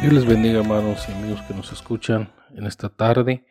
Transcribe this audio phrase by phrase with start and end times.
[0.00, 3.44] Dios les bendiga hermanos y amigos que nos escuchan en esta tarde.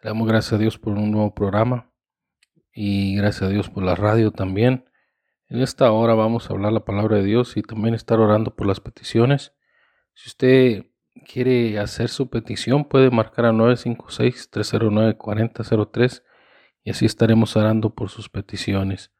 [0.00, 1.92] Le damos gracias a Dios por un nuevo programa
[2.72, 4.88] y gracias a Dios por la radio también.
[5.48, 8.66] En esta hora vamos a hablar la palabra de Dios y también estar orando por
[8.66, 9.52] las peticiones.
[10.14, 10.86] Si usted
[11.30, 16.22] quiere hacer su petición puede marcar a 956-309-4003
[16.84, 19.12] y así estaremos orando por sus peticiones.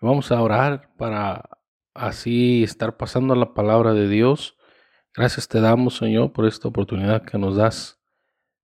[0.00, 1.50] Vamos a orar para
[1.94, 4.56] así estar pasando la palabra de Dios
[5.16, 8.00] Gracias te damos, Señor, por esta oportunidad que nos das,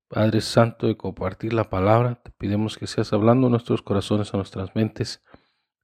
[0.08, 2.22] Padre Santo, de compartir la palabra.
[2.22, 5.24] Te pedimos que seas hablando a nuestros corazones, a nuestras mentes,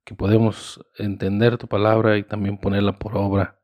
[0.05, 3.59] que podemos entender tu palabra y también ponerla por obra.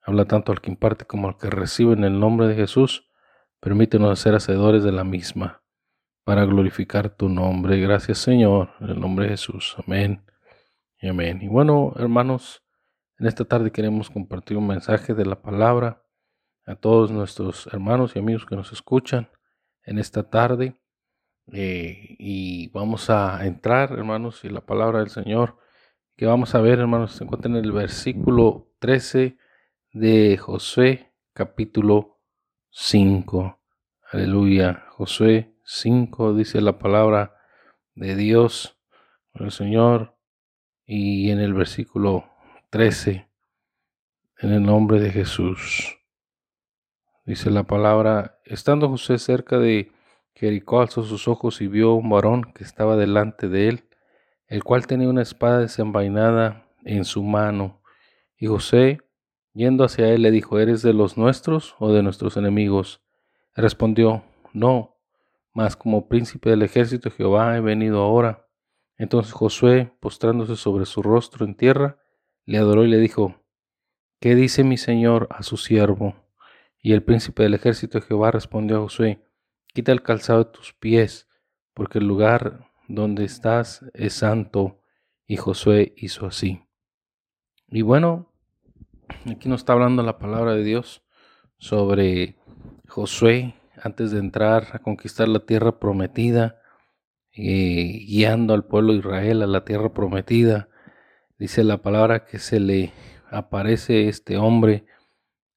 [0.00, 3.10] Habla tanto al que imparte como al que recibe en el nombre de Jesús.
[3.58, 5.64] Permítenos ser hacedores de la misma
[6.22, 7.80] para glorificar tu nombre.
[7.80, 9.74] Gracias, Señor, en el nombre de Jesús.
[9.84, 10.24] Amén
[11.00, 11.42] y amén.
[11.42, 12.62] Y bueno, hermanos,
[13.18, 16.04] en esta tarde queremos compartir un mensaje de la palabra
[16.68, 19.30] a todos nuestros hermanos y amigos que nos escuchan
[19.84, 20.76] en esta tarde.
[21.50, 25.56] Eh, y vamos a entrar, hermanos, y la palabra del Señor
[26.18, 29.38] que vamos a ver, hermanos, se encuentra en el versículo 13
[29.92, 32.18] de Josué, capítulo
[32.70, 33.56] 5.
[34.10, 34.84] Aleluya.
[34.90, 37.36] Josué 5 dice la palabra
[37.94, 38.80] de Dios,
[39.34, 40.16] el Señor,
[40.84, 42.28] y en el versículo
[42.70, 43.28] 13,
[44.38, 45.97] en el nombre de Jesús.
[47.28, 49.92] Dice la palabra, estando José cerca de
[50.32, 53.84] Jericó, alzó sus ojos y vio un varón que estaba delante de él,
[54.46, 57.82] el cual tenía una espada desenvainada en su mano.
[58.38, 59.00] Y José,
[59.52, 63.02] yendo hacia él, le dijo, ¿eres de los nuestros o de nuestros enemigos?
[63.54, 64.24] Respondió,
[64.54, 64.96] no,
[65.52, 68.48] mas como príncipe del ejército de Jehová he venido ahora.
[68.96, 71.98] Entonces Josué, postrándose sobre su rostro en tierra,
[72.46, 73.34] le adoró y le dijo,
[74.18, 76.27] ¿qué dice mi señor a su siervo?
[76.80, 79.24] Y el príncipe del ejército de Jehová respondió a Josué,
[79.66, 81.28] quita el calzado de tus pies,
[81.74, 84.80] porque el lugar donde estás es santo.
[85.26, 86.62] Y Josué hizo así.
[87.68, 88.32] Y bueno,
[89.30, 91.04] aquí nos está hablando la palabra de Dios
[91.58, 92.38] sobre
[92.86, 96.60] Josué antes de entrar a conquistar la tierra prometida,
[97.32, 100.68] eh, guiando al pueblo de Israel a la tierra prometida.
[101.38, 102.92] Dice la palabra que se le
[103.30, 104.86] aparece este hombre,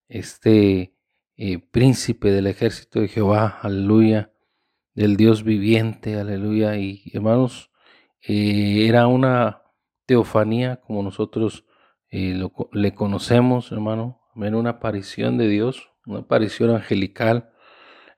[0.08, 0.94] este
[1.44, 4.32] eh, príncipe del ejército de Jehová, aleluya,
[4.94, 6.78] del Dios viviente, aleluya.
[6.78, 7.72] Y hermanos,
[8.22, 9.64] eh, era una
[10.06, 11.66] teofanía como nosotros
[12.12, 12.40] eh,
[12.74, 17.52] le conocemos, hermano, en una aparición de Dios, una aparición angelical.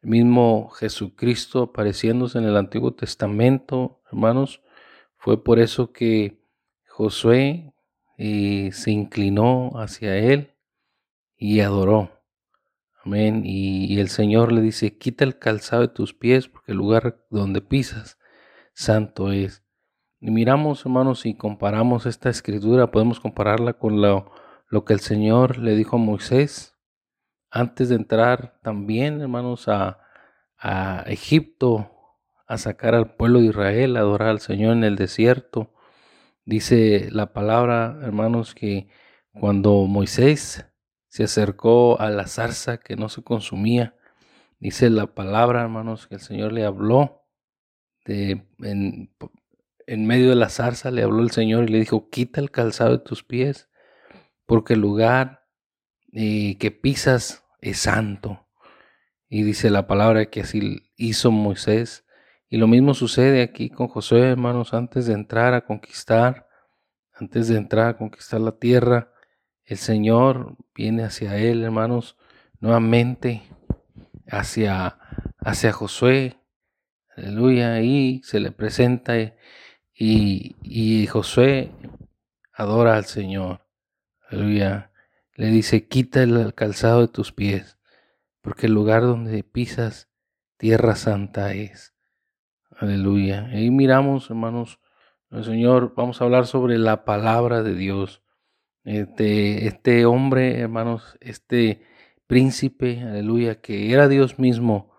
[0.01, 4.61] El mismo Jesucristo apareciéndose en el Antiguo Testamento, hermanos,
[5.15, 6.43] fue por eso que
[6.89, 7.73] Josué
[8.17, 10.55] se inclinó hacia él
[11.37, 12.22] y adoró.
[13.05, 13.43] Amén.
[13.45, 17.61] Y, el Señor le dice, quita el calzado de tus pies porque el lugar donde
[17.61, 18.17] pisas,
[18.73, 19.63] santo es.
[20.21, 24.31] Y miramos, hermanos, y comparamos esta escritura, podemos compararla con lo,
[24.69, 26.77] lo que el Señor le dijo a Moisés
[27.51, 29.99] antes de entrar también, hermanos, a,
[30.57, 31.91] a Egipto,
[32.47, 35.73] a sacar al pueblo de Israel, a adorar al Señor en el desierto.
[36.45, 38.87] Dice la palabra, hermanos, que
[39.33, 40.65] cuando Moisés
[41.13, 43.95] se acercó a la zarza que no se consumía.
[44.59, 47.21] Dice la palabra, hermanos, que el Señor le habló.
[48.03, 52.49] De, en, medio de la zarza le habló el Señor y le dijo, quita el
[52.49, 53.69] calzado de tus pies,
[54.47, 55.45] porque el lugar
[56.13, 58.47] eh, que pisas es santo.
[59.29, 62.07] Y dice la palabra que así hizo Moisés.
[62.49, 66.47] Y lo mismo sucede aquí con Josué, hermanos, antes de entrar a conquistar,
[67.13, 69.12] antes de entrar a conquistar la tierra,
[69.65, 72.17] el Señor viene hacia él, hermanos,
[72.59, 73.43] nuevamente
[74.27, 74.97] hacia,
[75.39, 76.37] hacia Josué,
[77.15, 77.81] Aleluya.
[77.81, 79.33] Y se le presenta y,
[79.93, 81.71] y Josué
[82.53, 83.61] adora al Señor.
[84.29, 84.91] Aleluya.
[85.35, 87.79] Le dice, quita el calzado de tus pies,
[88.41, 90.09] porque el lugar donde pisas,
[90.57, 91.93] tierra santa es.
[92.77, 93.47] Aleluya.
[93.47, 94.79] Ahí miramos, hermanos,
[95.31, 98.22] el Señor, vamos a hablar sobre la palabra de Dios.
[98.83, 101.81] Este, este hombre, hermanos, este
[102.27, 104.91] príncipe, aleluya, que era Dios mismo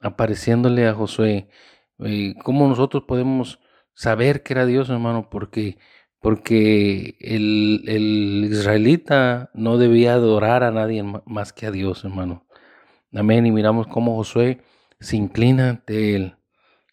[0.00, 1.48] apareciéndole a Josué.
[2.00, 3.60] Eh, ¿Cómo nosotros podemos
[3.94, 5.28] saber que era Dios, hermano?
[5.30, 5.78] Porque,
[6.20, 12.46] porque el, el israelita no debía adorar a nadie más que a Dios, hermano.
[13.12, 13.46] Amén.
[13.46, 14.60] Y miramos cómo Josué
[15.00, 16.36] se inclina ante él,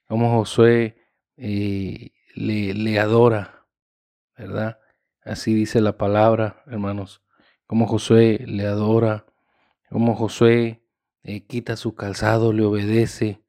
[0.08, 0.98] cómo Josué
[1.38, 3.66] eh, le, le adora,
[4.38, 4.80] ¿verdad?
[5.26, 7.24] Así dice la palabra, hermanos,
[7.66, 9.26] como Josué le adora,
[9.90, 10.84] como Josué
[11.24, 13.42] eh, quita su calzado, le obedece,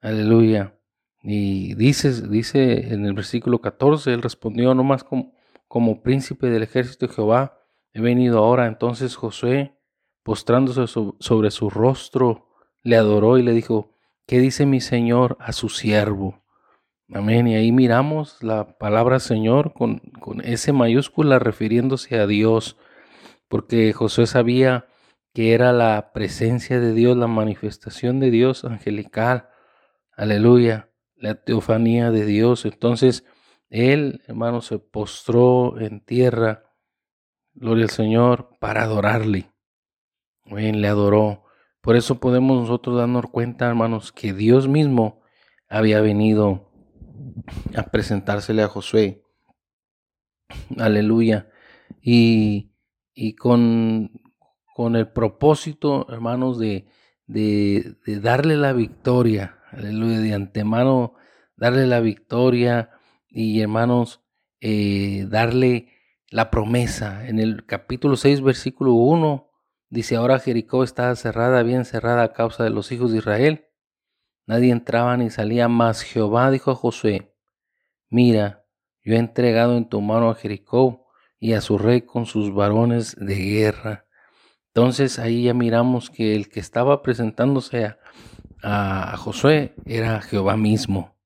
[0.00, 0.78] aleluya.
[1.22, 5.34] Y dice, dice en el versículo 14, él respondió nomás como,
[5.68, 7.58] como príncipe del ejército de Jehová,
[7.92, 8.66] he venido ahora.
[8.66, 9.76] Entonces Josué,
[10.22, 12.48] postrándose sobre su rostro,
[12.82, 13.92] le adoró y le dijo,
[14.26, 16.39] ¿qué dice mi Señor a su siervo?
[17.12, 17.48] Amén.
[17.48, 22.76] Y ahí miramos la palabra Señor con, con S mayúscula refiriéndose a Dios,
[23.48, 24.86] porque Josué sabía
[25.34, 29.48] que era la presencia de Dios, la manifestación de Dios angelical.
[30.16, 30.90] Aleluya.
[31.16, 32.64] La teofanía de Dios.
[32.64, 33.24] Entonces,
[33.68, 36.64] él, hermano, se postró en tierra,
[37.54, 39.52] gloria al Señor, para adorarle.
[40.44, 41.44] Amén, le adoró.
[41.80, 45.22] Por eso podemos nosotros darnos cuenta, hermanos, que Dios mismo
[45.68, 46.69] había venido
[47.76, 49.22] a presentársele a Josué.
[50.78, 51.48] Aleluya.
[52.00, 52.72] Y,
[53.14, 54.10] y con,
[54.74, 56.86] con, el propósito, hermanos, de,
[57.26, 59.58] de, darle la victoria.
[59.70, 60.20] Aleluya.
[60.20, 61.14] De antemano,
[61.56, 62.90] darle la victoria
[63.28, 64.22] y, hermanos,
[64.60, 65.88] eh, darle
[66.30, 67.26] la promesa.
[67.28, 69.50] En el capítulo 6, versículo 1,
[69.88, 73.69] dice, ahora Jericó está cerrada, bien cerrada a causa de los hijos de Israel.
[74.50, 76.02] Nadie entraba ni salía más.
[76.02, 77.32] Jehová dijo a Josué,
[78.08, 78.64] mira,
[79.00, 81.06] yo he entregado en tu mano a Jericó
[81.38, 84.06] y a su rey con sus varones de guerra.
[84.74, 91.16] Entonces ahí ya miramos que el que estaba presentándose a, a Josué era Jehová mismo.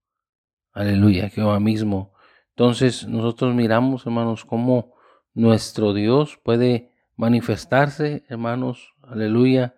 [0.75, 2.13] Aleluya, Jehová mismo.
[2.51, 4.97] Entonces nosotros miramos, hermanos, cómo
[5.33, 9.77] nuestro Dios puede manifestarse, hermanos, aleluya,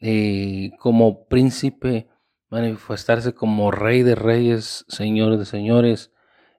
[0.00, 2.13] eh, como príncipe
[2.50, 6.12] manifestarse como rey de reyes, señor de señores,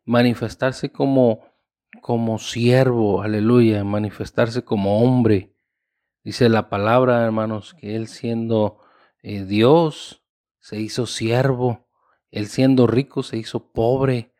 [0.06, 1.56] manifestarse como
[2.02, 5.56] como siervo, aleluya, manifestarse como hombre.
[6.24, 8.80] Dice la palabra, hermanos, que él siendo
[9.24, 10.24] eh, Dios
[10.60, 11.88] se hizo siervo,
[12.32, 14.34] él siendo rico se hizo pobre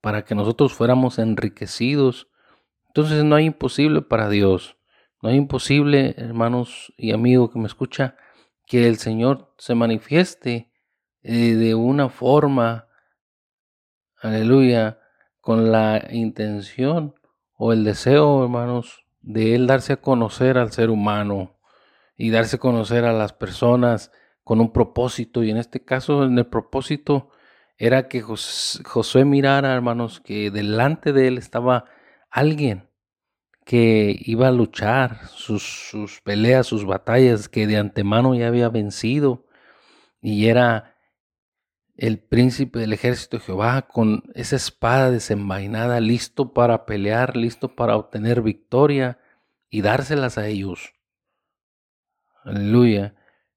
[0.00, 2.28] para que nosotros fuéramos enriquecidos.
[2.88, 4.76] Entonces no hay imposible para Dios.
[5.22, 8.16] No hay imposible, hermanos y amigos que me escucha,
[8.66, 10.72] que el Señor se manifieste
[11.28, 12.86] eh, de una forma,
[14.20, 15.00] aleluya,
[15.40, 17.16] con la intención
[17.56, 21.58] o el deseo, hermanos, de Él darse a conocer al ser humano
[22.16, 24.12] y darse a conocer a las personas
[24.44, 25.42] con un propósito.
[25.42, 27.30] Y en este caso, en el propósito
[27.76, 31.86] era que Josué mirara, hermanos, que delante de él estaba
[32.30, 32.88] alguien
[33.64, 39.44] que iba a luchar sus, sus, peleas, sus batallas, que de antemano ya había vencido.
[40.20, 40.95] Y era
[41.96, 47.96] el príncipe del ejército de Jehová con esa espada desenvainada, listo para pelear, listo para
[47.96, 49.18] obtener victoria
[49.70, 50.94] y dárselas a ellos.
[52.44, 53.14] Aleluya.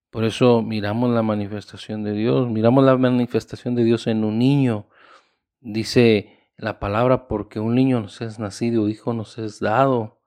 [0.10, 4.88] Por eso miramos la manifestación de Dios, miramos la manifestación de Dios en un niño.
[5.60, 10.18] Dice la palabra, porque un niño nos es nacido, hijo nos es dado.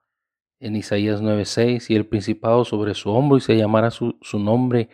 [0.59, 4.87] En Isaías 9:6, y el principado sobre su hombro, y se llamará su, su nombre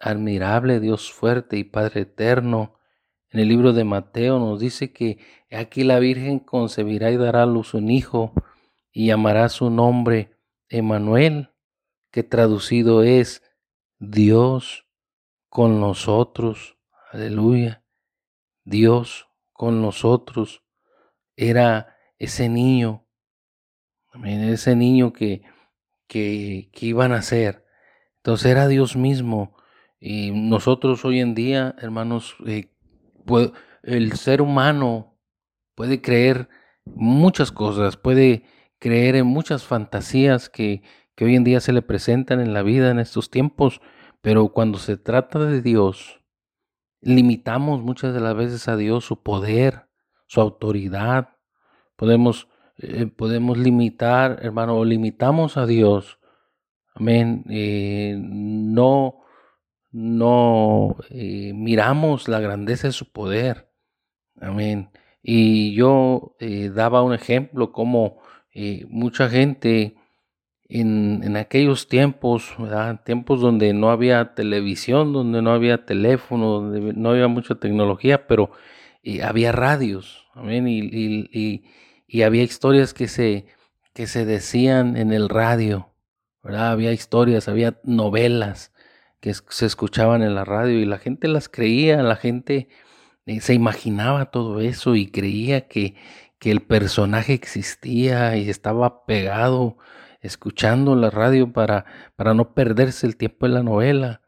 [0.00, 2.78] admirable, Dios fuerte y Padre eterno.
[3.30, 5.18] En el libro de Mateo nos dice que
[5.50, 8.32] aquí la Virgen concebirá y dará a luz un hijo
[8.92, 10.36] y llamará su nombre
[10.68, 11.50] Emanuel,
[12.10, 13.42] que traducido es
[13.98, 14.86] Dios
[15.48, 16.78] con nosotros.
[17.10, 17.84] Aleluya.
[18.64, 20.62] Dios con nosotros.
[21.36, 23.06] Era ese niño,
[24.24, 25.42] ese niño que,
[26.06, 27.64] que, que iban a ser.
[28.16, 29.57] Entonces era Dios mismo
[30.00, 32.70] y nosotros hoy en día, hermanos, eh,
[33.82, 35.18] el ser humano
[35.74, 36.48] puede creer
[36.84, 38.44] muchas cosas, puede
[38.78, 40.82] creer en muchas fantasías que,
[41.14, 43.80] que hoy en día se le presentan en la vida en estos tiempos,
[44.20, 46.20] pero cuando se trata de Dios,
[47.00, 49.88] limitamos muchas de las veces a Dios su poder,
[50.26, 51.36] su autoridad.
[51.96, 56.18] Podemos, eh, podemos limitar, hermano, limitamos a Dios.
[56.94, 57.44] Amén.
[57.48, 59.20] Eh, no,
[59.90, 63.70] no eh, miramos la grandeza de su poder.
[64.40, 64.90] Amén.
[65.22, 66.36] Y yo
[66.72, 68.18] daba un ejemplo como
[68.88, 69.96] mucha gente
[70.68, 72.54] en, aquellos tiempos,
[73.04, 78.50] tiempos donde no había televisión, donde no había teléfono, donde no había mucha tecnología, pero
[79.22, 81.62] había radios, Y,
[82.06, 83.46] y, había historias que se,
[83.94, 85.90] que se decían en el radio,
[86.42, 86.70] ¿verdad?
[86.70, 88.72] Había historias, había novelas
[89.20, 92.68] que se escuchaban en la radio y la gente las creía, la gente
[93.26, 95.96] eh, se imaginaba todo eso y creía que,
[96.38, 99.78] que el personaje existía y estaba pegado
[100.20, 101.84] escuchando la radio para,
[102.16, 104.22] para no perderse el tiempo de la novela.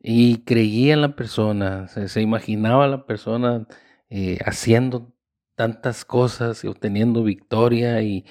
[0.00, 3.66] Y creía en la persona, se, imaginaba la persona
[4.10, 5.12] eh, haciendo
[5.56, 8.24] tantas cosas y obteniendo victoria y,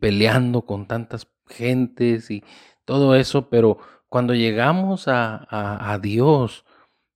[0.00, 2.44] peleando con tantas gentes y
[2.84, 3.78] todo eso, pero
[4.08, 5.46] cuando llegamos a,
[5.92, 6.64] a, Dios,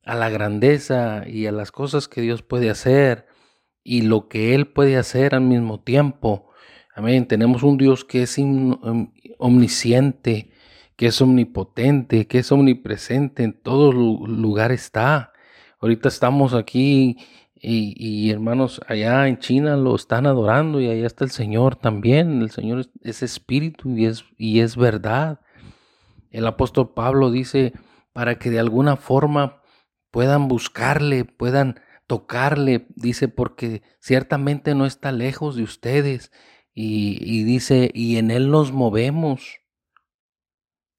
[0.05, 3.27] a la grandeza y a las cosas que Dios puede hacer
[3.83, 6.53] y lo que Él puede hacer al mismo tiempo,
[6.95, 7.27] Amén.
[7.27, 8.37] Tenemos un Dios que es
[9.39, 10.51] omnisciente,
[10.95, 15.33] que es omnipotente, que es omnipresente, en todo lugar está.
[15.81, 17.17] Ahorita estamos aquí
[17.55, 22.43] y, hermanos, allá en China lo están adorando y allá está el Señor también.
[22.43, 25.41] El Señor es, espíritu y es, y es verdad.
[26.33, 27.73] El apóstol Pablo dice,
[28.12, 29.62] para que de alguna forma
[30.11, 36.33] puedan buscarle, puedan tocarle, dice, porque ciertamente no está lejos de ustedes
[36.75, 39.61] y, dice, y en Él nos movemos.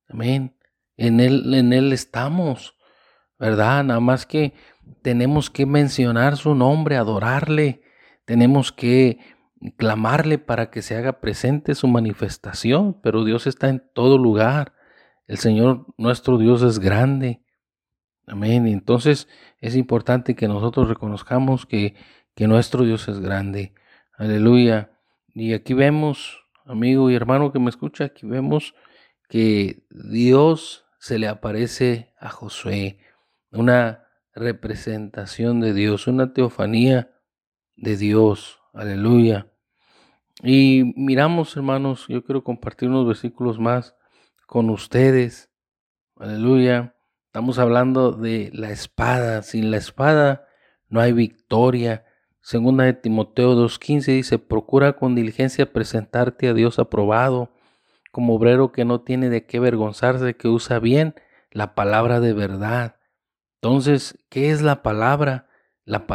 [0.08, 0.56] Amén.
[0.98, 2.76] En Él, en Él estamos,
[3.40, 3.84] ¿verdad?
[3.84, 4.54] Nada más que
[5.02, 7.82] tenemos que mencionar su nombre, adorarle,
[8.26, 9.20] tenemos que
[9.78, 14.74] clamarle para que se haga presente su manifestación, pero Dios está en todo lugar.
[15.28, 17.42] El Señor nuestro Dios es grande.
[18.28, 18.68] Amén.
[18.68, 19.28] Entonces
[19.60, 21.96] es importante que nosotros reconozcamos que,
[22.36, 23.74] que nuestro Dios es grande.
[24.18, 24.92] Aleluya.
[25.34, 28.76] Y aquí vemos, amigo y hermano que me escucha, aquí vemos
[29.30, 33.00] que Dios se le aparece a Josué,
[33.52, 37.12] una representación de Dios, una teofanía
[37.76, 38.60] de Dios.
[38.74, 39.48] Aleluya.
[40.42, 43.96] Y miramos, hermanos, yo quiero compartir unos versículos más
[44.54, 45.50] con ustedes.
[46.16, 46.96] Aleluya.
[47.26, 49.42] Estamos hablando de la espada.
[49.42, 50.46] Sin la espada
[50.90, 52.06] no hay victoria.
[52.40, 57.50] Segunda de Timoteo 2.15 dice, procura con diligencia presentarte a Dios aprobado,
[58.12, 61.16] como obrero que no tiene de qué avergonzarse, que usa bien
[61.50, 62.98] la palabra de verdad.
[63.56, 65.48] Entonces, ¿qué es la palabra?
[65.84, 66.06] La,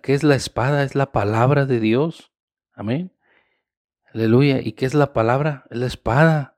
[0.00, 0.84] ¿Qué es la espada?
[0.84, 2.30] Es la palabra de Dios.
[2.72, 3.12] Amén.
[4.12, 4.60] Aleluya.
[4.60, 5.64] ¿Y qué es la palabra?
[5.70, 6.53] Es la espada.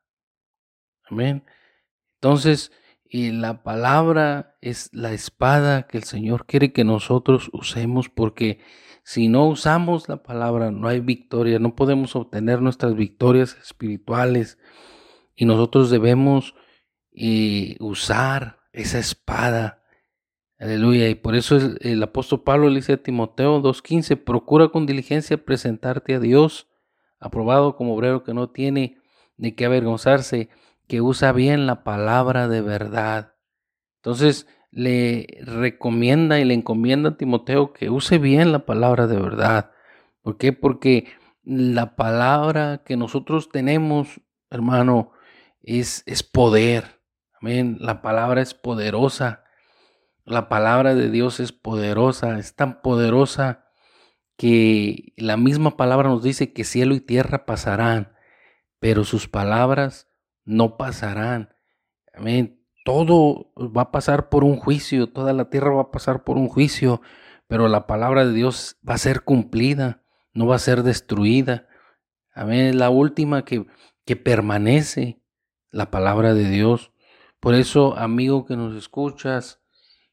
[1.07, 1.45] Amén.
[2.15, 2.73] Entonces,
[3.09, 8.61] y la palabra es la espada que el Señor quiere que nosotros usemos porque
[9.05, 14.59] si no usamos la palabra, no hay victoria, no podemos obtener nuestras victorias espirituales.
[15.37, 16.57] Y nosotros debemos
[17.13, 19.85] eh, usar esa espada.
[20.59, 21.09] Aleluya.
[21.09, 26.15] Y por eso el, apóstol Pablo le dice a Timoteo 2.15, procura con diligencia presentarte
[26.15, 26.67] a Dios,
[27.21, 28.99] aprobado como obrero que no tiene
[29.37, 30.49] de qué avergonzarse,
[30.87, 33.35] que usa bien la palabra de verdad.
[33.97, 39.73] Entonces, le recomienda y le encomienda a Timoteo que use bien la palabra de verdad.
[40.23, 40.53] ¿Por qué?
[40.53, 41.09] Porque
[41.45, 45.13] la palabra que nosotros tenemos, hermano,
[45.63, 47.01] es, es poder.
[47.41, 47.79] Amén.
[47.81, 49.45] La palabra es poderosa.
[50.25, 52.39] La palabra de Dios es poderosa.
[52.39, 53.67] Es tan poderosa
[54.37, 58.13] que la misma palabra nos dice que cielo y tierra pasarán,
[58.79, 60.09] pero sus palabras
[60.47, 61.55] no pasarán.
[62.15, 66.37] Amén todo va a pasar por un juicio, toda la tierra va a pasar por
[66.37, 67.03] un juicio,
[67.49, 71.67] pero la palabra de Dios va a ser cumplida, no va a ser destruida.
[72.33, 73.67] Amén, es la última que,
[74.05, 75.21] que permanece,
[75.73, 76.93] la palabra de Dios.
[77.41, 79.61] Por eso, amigo que nos escuchas,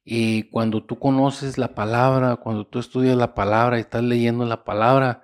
[0.04, 4.63] y cuando tú conoces la palabra, cuando tú estudias la palabra y estás leyendo la
[4.63, 5.22] palabra,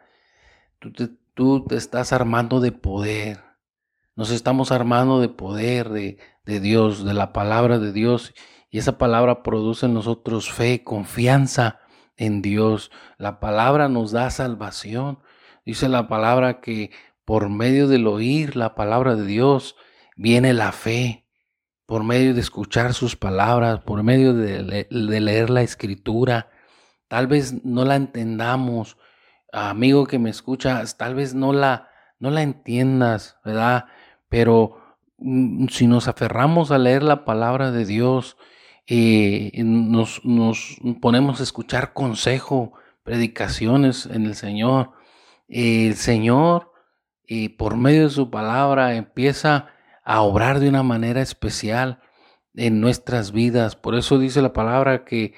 [0.78, 3.49] tú te, tú te estás armando de poder.
[4.20, 8.34] Nos estamos armando de poder, de, de Dios, de la palabra de Dios.
[8.70, 11.80] Y esa palabra produce en nosotros fe, confianza
[12.18, 12.92] en Dios.
[13.18, 15.20] La palabra nos da salvación.
[15.66, 16.92] Dice la palabra que
[17.24, 19.78] por medio del oír la palabra de Dios
[20.18, 21.26] viene la fe.
[21.86, 26.50] por medio de escuchar sus palabras, por medio de, leer la escritura.
[27.08, 28.98] Tal vez no la entendamos,
[29.54, 33.86] amigo que me escuchas, tal vez no la, no la entiendas, ¿verdad?
[34.30, 34.78] Pero
[35.18, 38.38] mm, si nos aferramos a leer la palabra de Dios,
[38.88, 40.22] eh, nos,
[41.02, 44.94] ponemos a escuchar consejo, predicaciones en el Señor,
[45.48, 46.72] el Señor,
[47.28, 49.68] y por medio de su palabra, empieza
[50.04, 52.00] a obrar de una manera especial
[52.56, 53.76] en nuestras vidas.
[53.76, 55.36] Por eso dice la palabra que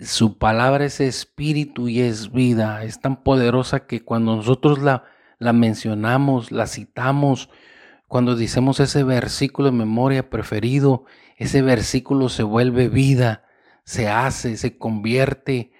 [0.00, 2.82] su palabra es espíritu y es vida.
[2.82, 7.50] Es tan poderosa que cuando nosotros la mencionamos, la citamos,
[8.14, 11.04] cuando decimos ese versículo de memoria preferido,
[11.36, 13.42] ese versículo se vuelve vida,
[13.82, 15.72] se hace, se convierte,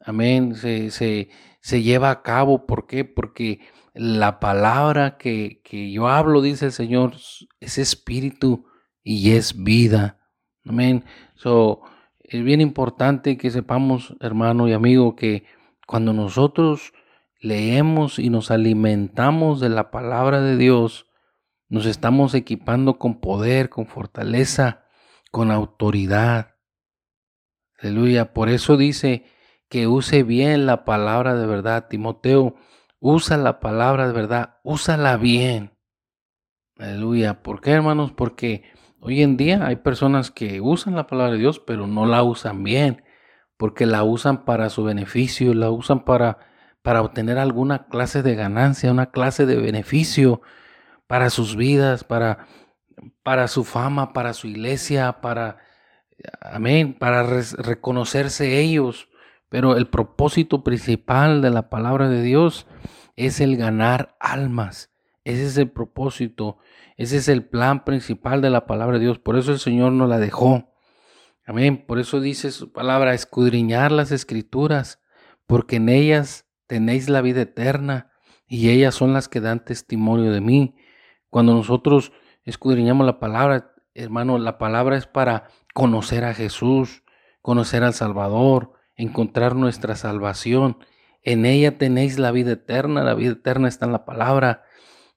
[0.00, 1.28] amén, se, se,
[1.60, 2.66] se lleva a cabo.
[2.66, 3.04] ¿Por qué?
[3.04, 3.60] Porque
[3.94, 5.62] la palabra que,
[5.92, 7.14] yo hablo, dice el Señor,
[7.60, 8.66] es espíritu
[9.04, 10.18] y es vida.
[10.64, 11.04] Amén.
[11.36, 11.82] So,
[12.18, 15.44] es bien importante que sepamos, hermano y amigo, que
[15.86, 16.92] cuando nosotros
[17.38, 21.05] leemos y nos alimentamos de la palabra de Dios,
[21.68, 24.84] nos estamos equipando con poder, con fortaleza,
[25.30, 26.56] con autoridad.
[27.78, 28.32] Aleluya.
[28.32, 29.24] Por eso dice
[29.68, 31.88] que use bien la palabra de verdad.
[31.88, 32.56] Timoteo
[33.08, 35.76] Usa la palabra de verdad, úsala bien.
[36.78, 37.42] Aleluya.
[37.42, 38.10] ¿Por qué, hermanos?
[38.12, 38.64] Porque
[39.00, 42.64] hoy en día hay personas que usan la palabra de Dios, pero no la usan
[42.64, 43.04] bien,
[43.58, 46.38] porque la usan para su beneficio, la usan para,
[46.82, 50.40] para obtener alguna clase de ganancia, una clase de beneficio
[51.06, 52.46] para sus vidas, para,
[53.22, 55.58] para su fama, para su iglesia, para,
[56.40, 59.08] amén, para reconocerse ellos.
[59.48, 62.66] Pero el propósito principal de la palabra de Dios
[63.14, 64.92] es el ganar almas.
[65.24, 66.58] Ese es el propósito,
[66.96, 69.18] ese es el plan principal de la palabra de Dios.
[69.18, 70.72] Por eso el Señor nos la dejó.
[71.44, 71.84] Amén.
[71.86, 75.00] Por eso dice su palabra, escudriñar las escrituras,
[75.46, 78.10] porque en ellas tenéis la vida eterna
[78.48, 80.76] y ellas son las que dan testimonio de mí.
[81.36, 82.12] Cuando nosotros
[82.46, 87.02] escudriñamos la palabra, hermano, la palabra es para conocer a Jesús,
[87.42, 90.78] conocer al Salvador, encontrar nuestra salvación.
[91.22, 94.64] En ella tenéis la vida eterna, la vida eterna está en la palabra.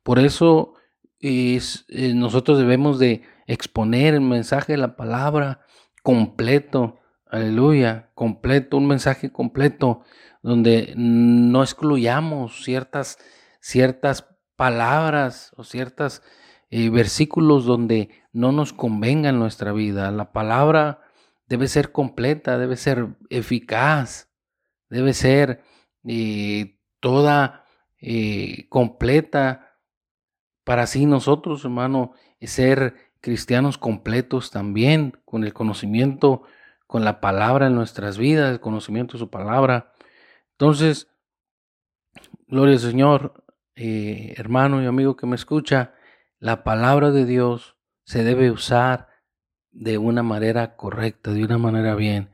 [0.03, 0.73] Por eso
[1.21, 5.61] es, eh, nosotros debemos de exponer el mensaje de la palabra
[6.03, 10.01] completo, aleluya, completo, un mensaje completo,
[10.41, 13.19] donde no excluyamos ciertas,
[13.61, 14.25] ciertas
[14.59, 16.21] palabras o ciertos
[16.69, 20.11] eh, versículos donde no nos convenga en nuestra vida.
[20.11, 20.99] La palabra
[21.47, 24.29] debe ser completa, debe ser eficaz,
[24.89, 25.63] debe ser
[26.03, 27.63] eh, toda
[28.01, 29.77] eh, completa
[30.65, 36.43] para así nosotros, hermano, ser cristianos completos también, con el conocimiento,
[36.85, 39.93] con la palabra en nuestras vidas, el conocimiento de su palabra.
[40.51, 41.07] Entonces,
[42.49, 43.45] gloria al Señor,
[43.81, 45.93] eh, hermano y amigo que me escucha,
[46.37, 49.07] la palabra de Dios se debe usar
[49.71, 52.29] de una manera correcta, de una manera bien,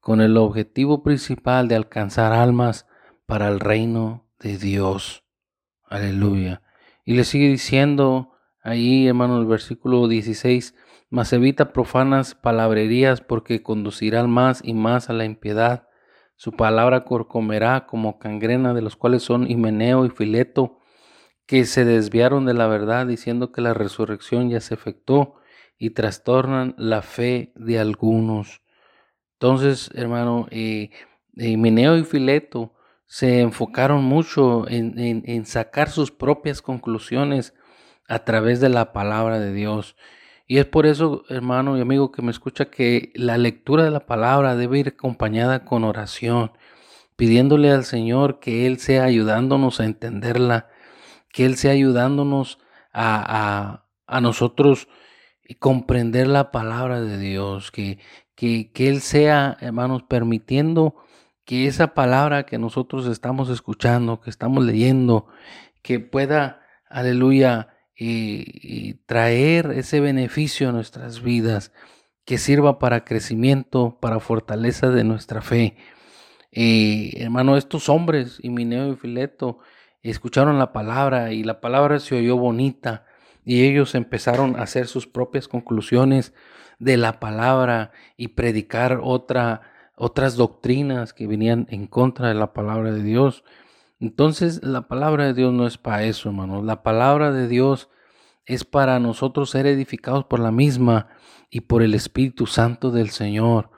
[0.00, 2.86] con el objetivo principal de alcanzar almas
[3.24, 5.24] para el reino de Dios.
[5.88, 6.60] Aleluya.
[7.06, 10.74] Y le sigue diciendo ahí, hermano, el versículo 16,
[11.08, 15.88] mas evita profanas palabrerías porque conducirán más y más a la impiedad.
[16.36, 20.79] Su palabra corcomerá como cangrena, de los cuales son Himeneo y Fileto,
[21.50, 25.34] que se desviaron de la verdad diciendo que la resurrección ya se efectuó
[25.78, 28.62] y trastornan la fe de algunos.
[29.32, 30.90] Entonces, hermano, eh,
[31.36, 32.72] eh, Mineo y Fileto
[33.06, 37.52] se enfocaron mucho en, sacar sus propias conclusiones
[38.06, 39.96] a través de la palabra de Dios.
[40.46, 44.06] Y es por eso, hermano y amigo que me escucha, que la lectura de la
[44.06, 46.52] palabra debe ir acompañada con oración,
[47.16, 50.69] pidiéndole al Señor que Él sea ayudándonos a entenderla,
[51.32, 52.58] que Él sea ayudándonos
[52.92, 54.88] a, a, a nosotros
[55.58, 57.98] comprender la palabra de Dios, que,
[58.34, 60.94] que, que, Él sea, hermanos, permitiendo
[61.44, 65.26] que esa palabra que nosotros estamos escuchando, que estamos leyendo,
[65.82, 67.68] que pueda, aleluya,
[68.00, 71.72] y, traer ese beneficio a nuestras vidas,
[72.24, 75.76] que sirva para crecimiento, para fortaleza de nuestra fe.
[76.52, 79.58] Eh, hermano, estos hombres, Himineo y Fileto,
[80.02, 83.04] escucharon la palabra y la palabra se oyó bonita
[83.44, 86.34] y ellos empezaron a hacer sus propias conclusiones
[86.78, 89.62] de la palabra y predicar otra,
[89.96, 93.44] otras doctrinas que venían en contra de la palabra de Dios.
[93.98, 96.64] Entonces la palabra de Dios no es para eso, hermanos.
[96.64, 97.90] La palabra de Dios
[98.46, 101.08] es para nosotros ser edificados por la misma
[101.50, 103.70] y por el Espíritu Santo del Señor,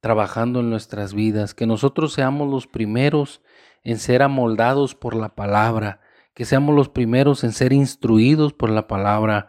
[0.00, 3.40] trabajando en nuestras vidas, que nosotros seamos los primeros
[3.82, 6.00] en ser amoldados por la palabra,
[6.34, 9.48] que seamos los primeros en ser instruidos por la palabra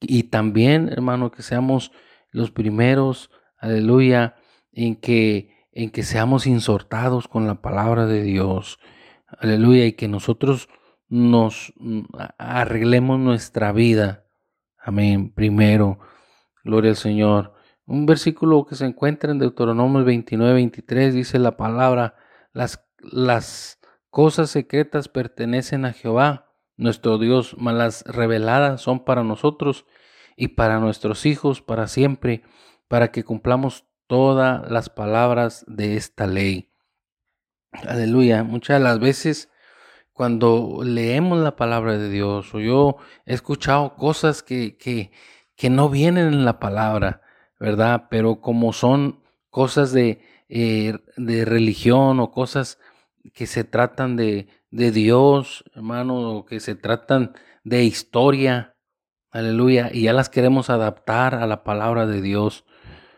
[0.00, 1.92] y también, hermano, que seamos
[2.30, 4.36] los primeros, aleluya,
[4.72, 8.78] en que en que seamos insortados con la palabra de Dios.
[9.26, 10.68] Aleluya, y que nosotros
[11.08, 11.72] nos
[12.38, 14.24] arreglemos nuestra vida.
[14.78, 15.32] Amén.
[15.32, 15.98] Primero,
[16.64, 17.54] gloria al Señor.
[17.86, 22.14] Un versículo que se encuentra en Deuteronomio 29, 23 dice la palabra,
[22.52, 23.78] las, las
[24.10, 29.86] cosas secretas pertenecen a Jehová, nuestro Dios, mas las reveladas son para nosotros
[30.36, 32.42] y para nuestros hijos para siempre,
[32.88, 36.72] para que cumplamos todas las palabras de esta ley.
[37.72, 38.42] Aleluya.
[38.42, 39.50] Muchas de las veces
[40.12, 45.12] cuando leemos la palabra de Dios, o yo he escuchado cosas que, que,
[45.56, 47.22] que no vienen en la palabra,
[47.58, 48.08] ¿verdad?
[48.10, 52.78] Pero como son cosas de, eh, de religión o cosas
[53.34, 58.76] que se tratan de, de Dios, hermano, que se tratan de historia,
[59.30, 62.64] aleluya, y ya las queremos adaptar a la palabra de Dios,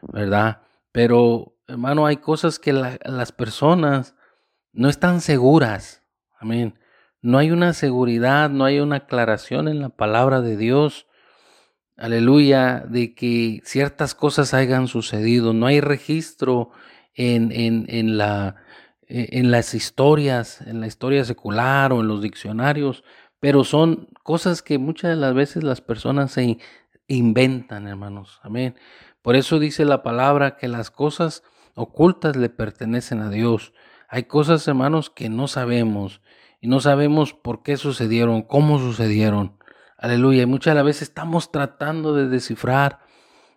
[0.02, 0.62] ¿verdad?
[0.92, 4.14] Pero, hermano, hay cosas que las personas
[4.72, 6.02] no están seguras,
[6.38, 6.78] amén.
[7.20, 11.06] No hay una seguridad, no hay una aclaración en la palabra de Dios.
[11.96, 15.52] Aleluya, de que ciertas cosas hayan sucedido.
[15.52, 16.70] No hay registro
[17.14, 18.56] en, en, en, la,
[19.14, 23.04] en las historias, en la historia secular o en los diccionarios,
[23.40, 26.58] pero son cosas que muchas de las veces las personas se
[27.08, 28.40] inventan, hermanos.
[28.42, 28.74] Amén.
[29.20, 31.42] Por eso dice la palabra que las cosas
[31.74, 33.74] ocultas le pertenecen a Dios.
[34.08, 36.22] Hay cosas, hermanos, que no sabemos
[36.62, 39.58] y no sabemos por qué sucedieron, cómo sucedieron.
[39.98, 40.42] Aleluya.
[40.42, 43.00] Y muchas veces estamos tratando de descifrar,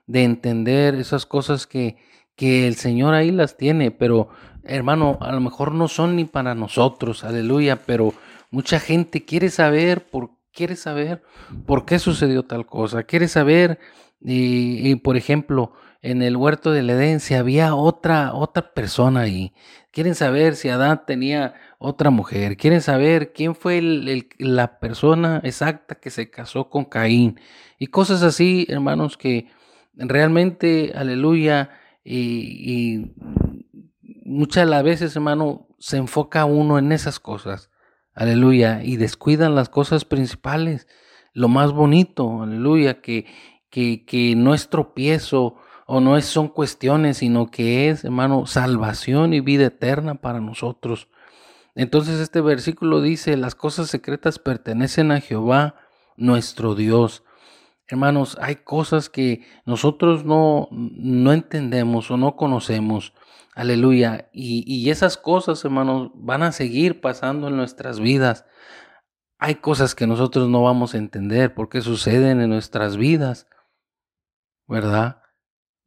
[0.06, 1.98] de entender esas cosas que,
[2.36, 4.30] que el Señor ahí las tiene, pero
[4.64, 8.14] hermano, a lo mejor no son ni para nosotros, aleluya, pero
[8.52, 11.22] mucha gente quiere saber por quiere saber
[11.66, 13.78] por qué sucedió tal cosa, quiere saber
[14.22, 19.54] y, por ejemplo, en el huerto del Edén si había otra otra persona ahí.
[19.92, 22.58] Quieren saber si Adán tenía otra mujer.
[22.58, 23.82] Quieren saber quién fue
[24.40, 27.40] la persona exacta que se casó con Caín.
[27.80, 29.48] Y cosas así, hermanos, que
[29.94, 31.70] realmente, aleluya,
[32.06, 33.14] y,
[34.24, 37.72] muchas de las veces, hermano, se enfoca uno en esas cosas.
[38.14, 38.84] Aleluya.
[38.84, 40.88] Y descuidan las cosas principales.
[41.34, 43.26] Lo más bonito, aleluya, que,
[43.70, 49.34] que, que no es tropiezo o no es, son cuestiones, sino que es, hermano, salvación
[49.34, 51.10] y vida eterna para nosotros.
[51.76, 55.76] Entonces este versículo dice, las cosas secretas pertenecen a Jehová,
[56.16, 57.25] nuestro Dios.
[57.88, 63.14] Hermanos, hay cosas que nosotros no, no entendemos o no conocemos.
[63.54, 64.30] Aleluya.
[64.34, 68.46] Y, y esas cosas, hermanos, van a seguir pasando en nuestras vidas.
[69.38, 73.48] Hay cosas que nosotros no vamos a entender porque suceden en nuestras vidas.
[74.68, 75.22] ¿Verdad?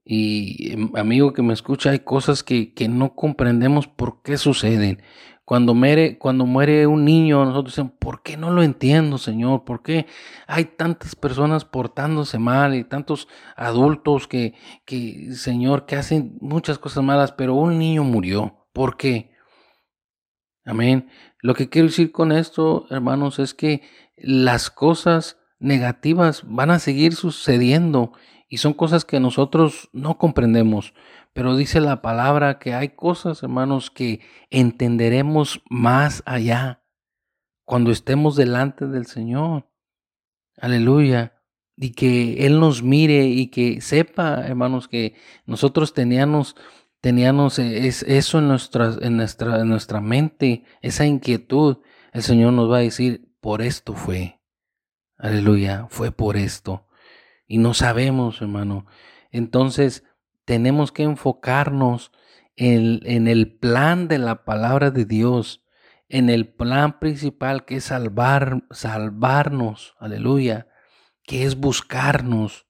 [0.04, 5.02] Y em, amigo que me escucha, hay cosas que, que no comprendemos por qué suceden.
[5.48, 9.64] Cuando muere, cuando muere un niño, nosotros decimos, ¿por qué no lo entiendo, Señor?
[9.64, 10.04] ¿Por qué
[10.46, 14.52] hay tantas personas portándose mal y tantos adultos que,
[14.84, 18.68] que, Señor, que hacen muchas cosas malas, pero un niño murió?
[18.74, 19.30] ¿Por qué?
[20.66, 21.08] Amén.
[21.40, 23.80] Lo que quiero decir con esto, hermanos, es que
[24.18, 28.12] las cosas negativas van a seguir sucediendo
[28.50, 30.92] y son cosas que nosotros no comprendemos.
[31.38, 34.18] Pero dice la palabra que hay cosas, hermanos, que
[34.50, 36.82] entenderemos más allá
[37.64, 39.70] cuando estemos delante del Señor.
[40.60, 41.40] Aleluya.
[41.76, 45.14] Y que Él nos mire y que sepa, hermanos, que
[45.46, 46.56] nosotros teníamos,
[47.00, 51.76] teníamos eso en nuestra, en, nuestra, en nuestra mente, esa inquietud.
[52.12, 54.40] El Señor nos va a decir, por esto fue.
[55.16, 56.88] Aleluya, fue por esto.
[57.46, 58.86] Y no sabemos, hermano.
[59.30, 60.02] Entonces,
[60.48, 62.10] tenemos que enfocarnos
[62.56, 65.62] en, el plan de la palabra de Dios,
[66.08, 70.68] en el plan principal que es salvar, salvarnos, aleluya,
[71.22, 72.66] que es buscarnos,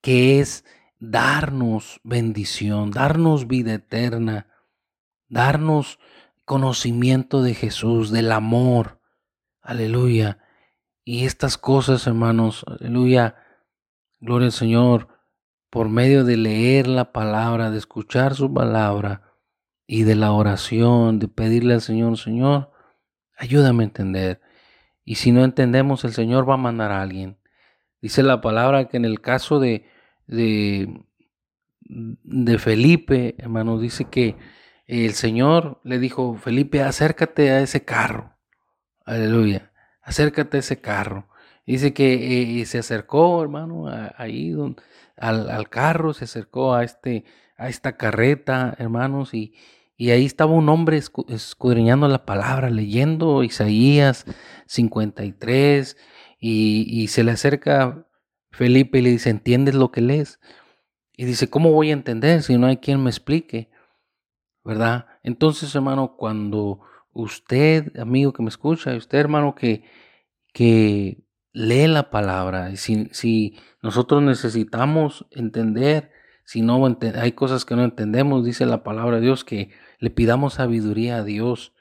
[0.00, 0.64] que es
[1.00, 4.46] darnos bendición, darnos vida eterna,
[5.28, 5.98] darnos
[6.44, 9.00] conocimiento de Jesús, del amor,
[9.62, 10.38] aleluya.
[11.04, 13.34] Y estas cosas, hermanos, aleluya,
[14.20, 15.09] gloria al Señor,
[15.70, 19.22] por medio de leer la palabra, de escuchar su palabra
[19.86, 22.70] y de la oración, de pedirle al Señor, Señor,
[23.36, 24.40] ayúdame a entender.
[25.04, 27.38] Y si no entendemos, el Señor va a mandar a alguien.
[28.02, 29.86] Dice la palabra que en el caso de,
[30.26, 31.04] de,
[31.80, 34.36] de Felipe, hermano, dice que
[34.86, 38.36] el Señor le dijo, Felipe, acércate a ese carro.
[39.04, 39.72] Aleluya.
[40.02, 41.28] Acércate a ese carro.
[41.66, 44.52] Dice que eh, se acercó, hermano, ahí
[45.20, 47.24] al, al, carro, se acercó a, este,
[47.56, 49.54] a esta carreta, hermanos, y,
[49.96, 54.24] y ahí estaba un hombre escudriñando la palabra, leyendo Isaías
[54.66, 55.96] 53,
[56.38, 58.06] y, y se le acerca
[58.50, 60.40] Felipe y le dice, ¿entiendes lo que lees?
[61.16, 63.70] Y dice, ¿cómo voy a entender si no hay quien me explique?
[64.64, 65.06] ¿Verdad?
[65.22, 66.80] Entonces, hermano, cuando
[67.12, 69.84] usted, amigo que me escucha, usted, hermano, que,
[70.52, 76.12] que lee la palabra, si, si nosotros necesitamos entender,
[76.44, 76.84] si no
[77.20, 81.24] hay cosas que no entendemos, dice la palabra de Dios, que le pidamos sabiduría a
[81.24, 81.72] Dios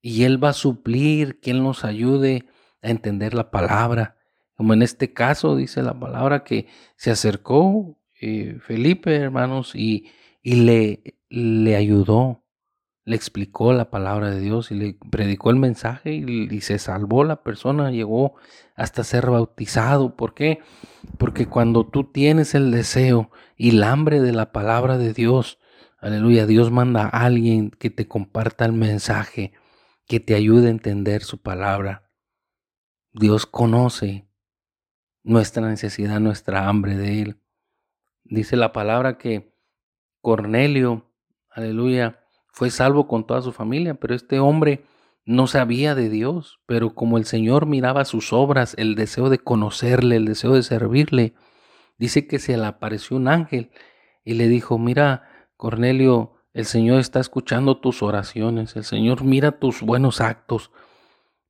[0.00, 2.46] y Él va a suplir que Él nos ayude
[2.82, 4.16] a entender la palabra.
[4.54, 6.66] Como en este caso dice la palabra que
[6.96, 10.08] se acercó eh, Felipe, hermanos, y,
[10.42, 12.42] y le, le ayudó
[13.08, 17.42] le explicó la palabra de Dios y le predicó el mensaje y, se salvó la
[17.42, 18.34] persona, llegó
[18.76, 20.14] hasta ser bautizado.
[20.14, 20.60] ¿Por qué?
[21.16, 25.58] Porque cuando tú tienes el deseo y el hambre de la palabra de Dios,
[26.00, 29.54] aleluya, Dios manda a alguien que te comparta el mensaje,
[30.06, 32.10] que te ayude a entender su palabra.
[33.14, 34.28] Dios conoce
[35.22, 37.40] nuestra necesidad, nuestra hambre de Él.
[38.24, 39.54] Dice la palabra que
[40.20, 41.10] Cornelio,
[41.48, 42.27] aleluya,
[42.58, 44.82] fue salvo con toda su familia, pero este hombre
[45.24, 50.16] no sabía de Dios, pero como el Señor miraba sus obras, el deseo de conocerle,
[50.16, 51.34] el deseo de servirle,
[51.98, 53.70] dice que se le apareció un ángel
[54.24, 59.80] y le dijo, mira, Cornelio, el Señor está escuchando tus oraciones, el Señor mira tus
[59.80, 60.72] buenos actos,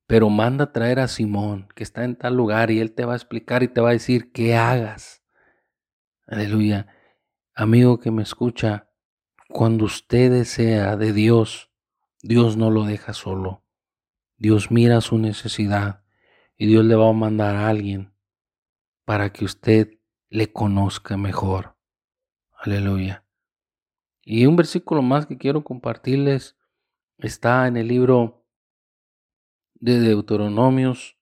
[0.05, 3.17] pero manda traer a Simón, que está en tal lugar, y él te va a
[3.17, 5.23] explicar y te va a decir qué hagas.
[6.27, 6.85] Aleluya.
[7.55, 8.88] Amigo que me escucha,
[9.49, 11.71] cuando usted desea de Dios,
[12.21, 13.63] Dios no lo deja solo.
[14.37, 16.03] Dios mira su necesidad
[16.55, 18.13] y Dios le va a mandar a alguien
[19.05, 21.75] para que usted le conozca mejor.
[22.57, 23.25] Aleluya.
[24.21, 26.55] Y un versículo más que quiero compartirles
[27.17, 28.45] está en el libro
[29.73, 31.17] de Deuteronomios.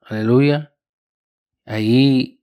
[0.00, 0.74] Aleluya.
[1.66, 2.35] Ahí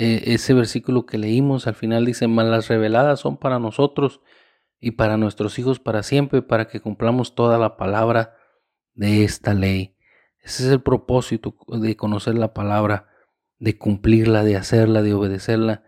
[0.00, 4.20] eh, ese versículo que leímos al final dice, mas las reveladas son para nosotros
[4.78, 8.36] y para nuestros hijos para siempre, para que cumplamos toda la palabra
[8.94, 9.96] de esta ley.
[10.40, 13.08] Ese es el propósito de conocer la palabra,
[13.58, 15.82] de cumplirla, de hacerla, de obedecerla.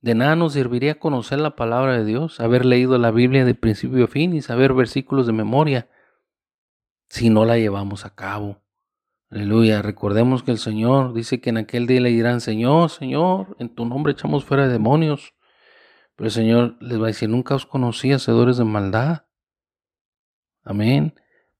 [0.00, 4.06] De nada nos serviría conocer la palabra de Dios, haber leído la Biblia de principio
[4.06, 5.88] a fin y saber versículos de memoria
[7.08, 8.63] si no la llevamos a cabo.
[9.34, 9.82] Aleluya.
[9.82, 13.84] Recordemos que el Señor dice que en aquel día le dirán, Señor, Señor, en tu
[13.84, 15.34] nombre echamos fuera demonios.
[16.14, 19.26] Pero el Señor les va a decir, nunca os conocí hacedores de maldad.
[20.62, 21.14] Amén.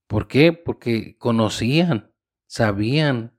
[0.07, 0.53] ¿Por qué?
[0.53, 2.13] Porque conocían,
[2.47, 3.37] sabían,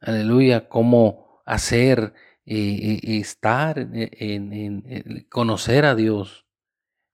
[0.00, 2.14] aleluya, cómo hacer,
[2.46, 6.46] y eh, eh, estar, en, conocer a Dios.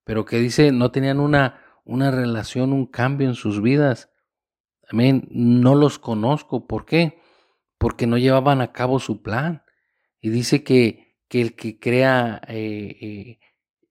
[0.05, 4.09] Pero que dice, no tenían una, una relación, un cambio en sus vidas.
[4.89, 5.27] Amén.
[5.31, 6.67] No los conozco.
[6.67, 7.19] ¿Por qué?
[7.77, 9.63] Porque no llevaban a cabo su plan.
[10.21, 13.39] Y dice que, que el que crea eh,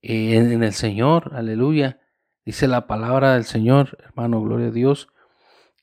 [0.02, 2.00] eh, en, el Señor, aleluya,
[2.44, 5.08] dice la palabra del Señor, hermano, gloria a Dios,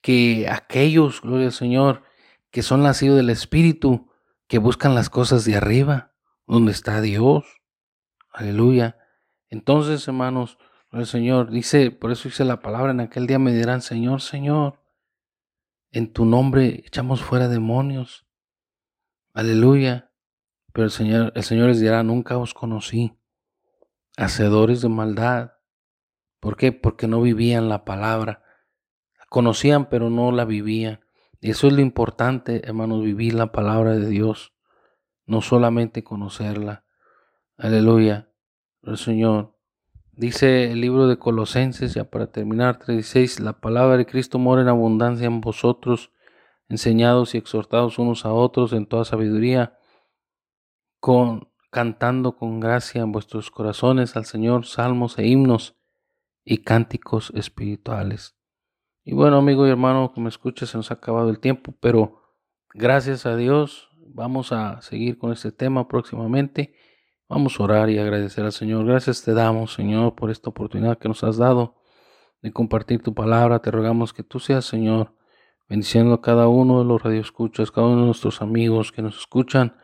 [0.01, 2.03] que aquellos, gloria al Señor,
[2.51, 4.11] que son nacidos del Espíritu,
[4.47, 6.11] que buscan las cosas de arriba,
[6.45, 7.45] donde está Dios.
[8.33, 8.97] Aleluya.
[9.49, 10.57] Entonces, hermanos,
[10.91, 14.80] el Señor dice, por eso dice la palabra, en aquel día me dirán, Señor, Señor,
[15.91, 18.25] en tu nombre echamos fuera demonios.
[19.33, 20.11] Aleluya.
[20.73, 23.13] Pero el Señor, el Señor les dirá, nunca os conocí.
[24.17, 25.53] Hacedores de maldad.
[26.39, 26.71] ¿Por qué?
[26.71, 28.43] Porque no vivían la palabra.
[29.19, 31.01] La conocían, pero no la vivían.
[31.41, 34.53] Y eso es lo importante, hermanos, vivir la palabra de Dios.
[35.25, 36.85] No solamente conocerla.
[37.57, 38.31] Aleluya.
[38.83, 39.57] El Señor
[40.13, 44.67] Dice el libro de Colosenses, ya para terminar, 36, la palabra de Cristo mora en
[44.67, 46.11] abundancia en vosotros,
[46.67, 49.77] enseñados y exhortados unos a otros en toda sabiduría,
[50.99, 55.77] con, cantando con gracia en vuestros corazones al Señor salmos e himnos
[56.43, 58.35] y cánticos espirituales.
[59.03, 62.21] Y bueno, amigo y hermano que me escucha, se nos ha acabado el tiempo, pero
[62.73, 66.75] gracias a Dios vamos a seguir con este tema próximamente.
[67.31, 68.85] Vamos a orar y agradecer al Señor.
[68.85, 71.77] Gracias te damos, Señor, por esta oportunidad que nos has dado
[72.41, 73.59] de compartir tu palabra.
[73.59, 75.15] Te rogamos que tú seas, Señor,
[75.69, 79.77] bendiciendo a cada uno de los radioescuchas, cada uno de nuestros amigos que nos escuchan.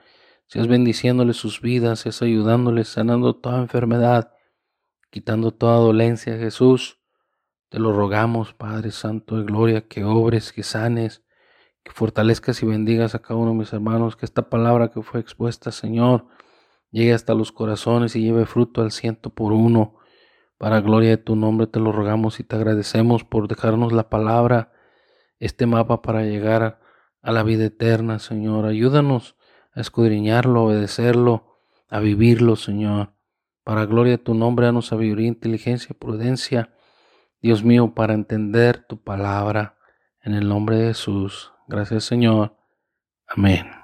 [0.47, 4.33] Seas bendiciéndoles sus vidas, seas ayudándoles, sanando toda enfermedad,
[5.09, 6.99] quitando toda dolencia, Jesús.
[7.69, 11.23] Te lo rogamos, Padre Santo de Gloria, que obres, que sanes,
[11.83, 15.21] que fortalezcas y bendigas a cada uno de mis hermanos, que esta palabra que fue
[15.21, 16.27] expuesta, Señor,
[16.91, 19.95] llegue hasta los corazones y lleve fruto al ciento por uno.
[20.57, 24.71] Para gloria de tu nombre te lo rogamos y te agradecemos por dejarnos la palabra,
[25.39, 26.79] este mapa para llegar
[27.21, 28.65] a la vida eterna, Señor.
[28.65, 29.35] Ayúdanos
[29.73, 31.57] a escudriñarlo, a obedecerlo,
[31.89, 33.13] a vivirlo, Señor.
[33.63, 36.73] Para gloria de tu nombre, danos sabiduría, inteligencia, prudencia,
[37.41, 39.77] Dios mío, para entender tu palabra.
[40.21, 41.51] En el nombre de Jesús.
[41.67, 42.55] Gracias, Señor.
[43.27, 43.76] Amén.